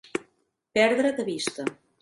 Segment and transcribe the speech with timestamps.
[0.79, 1.71] Perdre de vista.